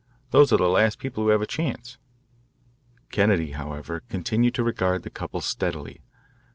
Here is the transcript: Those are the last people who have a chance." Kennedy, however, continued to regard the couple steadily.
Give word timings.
Those 0.31 0.51
are 0.51 0.57
the 0.57 0.67
last 0.67 0.97
people 0.97 1.21
who 1.23 1.29
have 1.29 1.43
a 1.43 1.45
chance." 1.45 1.99
Kennedy, 3.11 3.51
however, 3.51 4.01
continued 4.09 4.55
to 4.55 4.63
regard 4.63 5.03
the 5.03 5.11
couple 5.11 5.41
steadily. 5.41 6.01